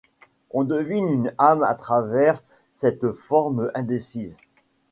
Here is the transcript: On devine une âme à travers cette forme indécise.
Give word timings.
On 0.49 0.63
devine 0.63 1.05
une 1.07 1.33
âme 1.37 1.61
à 1.61 1.75
travers 1.75 2.41
cette 2.73 3.11
forme 3.11 3.69
indécise. 3.75 4.35